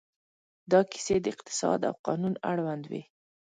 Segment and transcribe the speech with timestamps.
[0.71, 3.03] دا کیسې د اقتصاد او قانون اړوند وې.